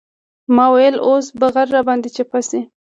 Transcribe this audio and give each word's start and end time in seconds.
ما 0.55 0.65
ويل 0.73 0.95
اوس 1.07 1.25
به 1.39 1.47
غر 1.55 1.67
راباندې 1.75 2.09
چپه 2.15 2.39
سي. 2.49 2.59